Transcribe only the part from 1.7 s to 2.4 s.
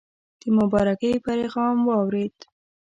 واورېد.